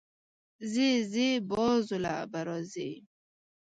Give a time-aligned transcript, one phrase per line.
[0.71, 2.91] ځې ځې، بازو له به راځې